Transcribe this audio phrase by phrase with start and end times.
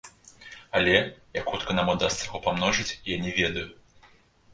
[0.77, 0.93] Але,
[1.39, 3.67] як хутка нам удасца яго памножыць, я не ведаю.